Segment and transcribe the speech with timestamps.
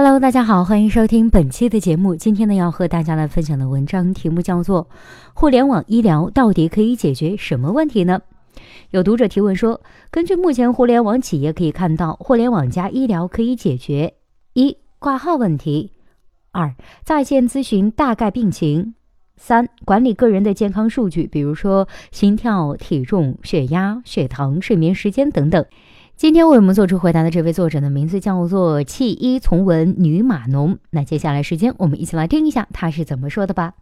[0.00, 2.14] Hello，大家好，欢迎收听本期的节目。
[2.14, 4.84] 今天呢，要和大家来分享的文章题目叫做
[5.34, 8.22] 《互联网医疗到底可以解决什么问题呢？》
[8.90, 9.80] 有读者提问说，
[10.12, 14.14] 根据目前互联网企业可以看到，互联网加医疗可以解决
[14.52, 15.90] 一挂号问题，
[16.52, 18.94] 二在线咨询大概病情，
[19.36, 25.66] 三管理个人的健康数据，比如说心跳、体重、血压、血糖、睡眠时间等等。
[26.18, 30.76] 今天为我们做出回答的这位作者的名字叫做弃医从文女码农。
[30.90, 33.74] 那接下来时间，我们一起来听一下他是怎么说的吧。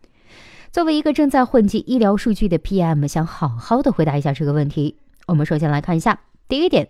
[0.71, 4.97] 作为一个正在混迹医疗数据的 PM，想好好的回答一下这个问题。
[5.27, 6.89] 我们首先来看一下第一点，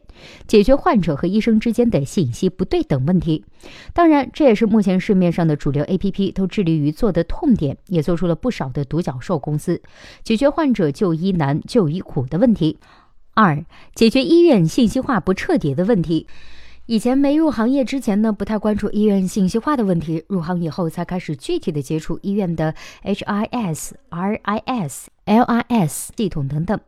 [0.48, 3.44] 解决患者和医生之间的信息不对等问题。
[3.92, 9.80] 当然，这也是目前市面上的主流 APP 都致力于做的痛点，也做出了不少的独角兽公司，
[10.24, 12.80] 解决患者就医难、就医苦的问题。
[13.38, 13.62] 二、
[13.94, 16.26] 解决医院信息化不彻底的问题。
[16.86, 20.24] 以前没入行业之前呢，不太关注医院信息化的问题。
[20.26, 26.80] 入行以后，才开始具体的接触医院的 HIS、RIS、LIS 系统等等。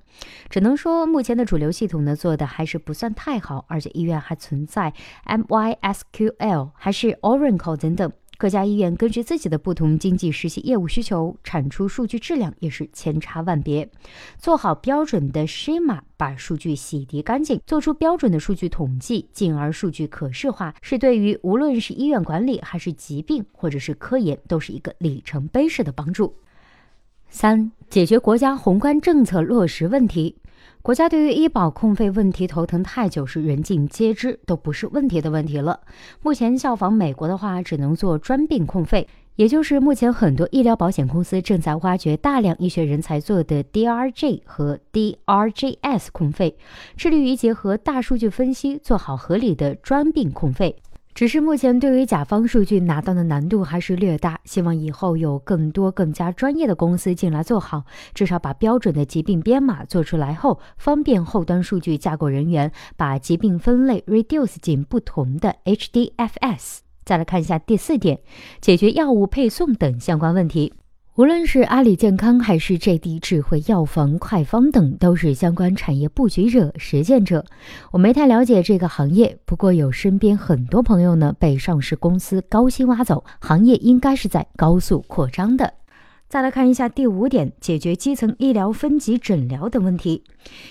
[0.49, 4.95] 只能说，目前的主流系统呢，做的还是不算太好，而且医院还存在
[5.27, 8.11] MySQL 还是 Oracle 等等。
[8.39, 13.91] 各家医院根据自己的不同经济实习业务需求，产出数据质量也是千差万别。
[14.39, 26.33] 做好标准的 schema，把数据洗涤干净，做出标准的数据统计，进而数据可视化，是对于无论是医院管理，还是疾病，或者是科研，都是一个里程碑式的帮助。
[27.29, 30.37] 三、解决国家宏观政策落实问题。
[30.83, 35.81] 国家对于医保控费问题头疼太久是人尽皆知，都不是问题的问题了。
[36.23, 39.07] 目前效仿美国的话，只能做专病控费，
[39.37, 46.57] 也就是目前很多医疗保险公司正在挖掘大量医学人才做的 DRG 和 DRGs 控费，
[46.97, 50.77] 致力于结合大数据分析，做好合理的专病控费。
[51.19, 57.83] 只是目前对于甲方数据拿到的难度还是略大，希望以后有更多更加专业的公司进来做好，
[58.15, 66.79] 至少把标准的疾病编码做出来后，方便后端数据架构人员把疾病分类 reduce 进不同的 HDFS。
[67.05, 68.21] 再来看一下第四点，
[68.61, 70.73] 解决药物配送等相关问题。
[71.19, 77.45] 无论是阿里健康还是 JD 智慧药房、快方等，都是相关产业布局者、实践者。
[77.91, 85.75] 我没太了解这个行业，不过有身边很多朋友呢被上市公司高薪挖走，行业应该是在高速扩张的。
[86.29, 90.25] 再来看一下第五点，解决基层医疗分级诊疗的问题。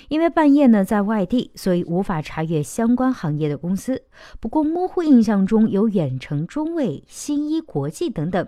[0.07, 4.03] 因为半夜呢在外地，所以无法查阅相关行业的公司。
[4.39, 8.47] 不过模糊印象中有远程中卫、新医国际等等。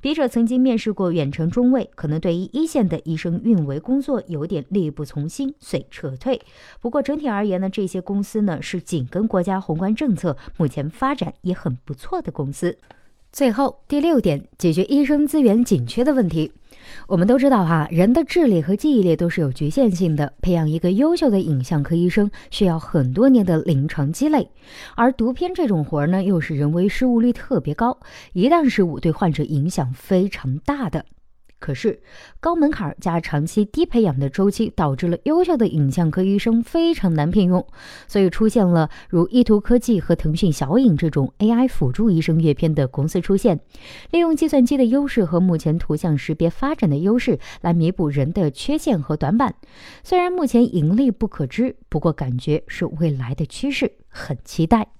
[0.00, 6.40] 笔者曾经面试过远程中卫，可能对于一线的医生运维工作有点力不从心，遂撤退。
[6.80, 12.78] 不过整体而言呢，这些公司呢是紧跟国家宏观政策，目前发展也很不错的公司。
[13.30, 16.50] 最后第六点，解决医生资源紧缺的问题。
[17.06, 24.48] 我们都知道哈，人的智力和记忆力都是有局限性的，培养一个优秀的影像科医生需要很多年的临床积累，
[24.96, 27.98] 而读片这种活儿呢，又是人为失误率特别高，
[28.32, 31.04] 一旦失误，对患者影响非常大的。
[31.58, 32.00] 可是
[32.40, 37.66] 高门槛加长期低培养的周期，导致了优秀的影像科医生非常难聘用，
[38.06, 43.60] 所以出现了如意图科技和腾讯小影这种 AI 辅助医生阅片的公司出现，
[44.10, 49.54] 利用计算机的优势和目前图像识别发展的优势来弥补人的缺陷和短板。
[50.04, 54.97] 虽然目前盈利不可知，不过感觉是未来的趋势，很期待。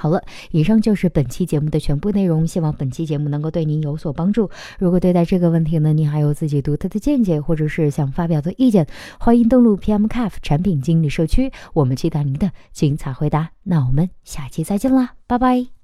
[0.00, 0.22] 好了，
[0.52, 2.46] 以上就是本期节目的全部内容。
[2.46, 4.48] 希望本期节目能够对您有所帮助。
[4.78, 8.86] 如果对待这个问题呢，您还有自己独特的见解，或者是想发表的意见，
[9.18, 13.50] 欢迎登录 PMCAF 产品经理社区，我们期待您的精彩回答。
[13.64, 15.77] 那我们下期再见啦，拜拜。